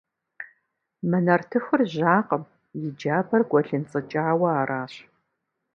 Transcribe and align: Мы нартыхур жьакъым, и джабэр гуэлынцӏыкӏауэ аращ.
Мы 1.09 1.17
нартыхур 1.25 1.79
жьакъым, 1.93 2.43
и 2.79 2.81
джабэр 2.97 3.41
гуэлынцӏыкӏауэ 3.49 4.49
аращ. 4.61 4.93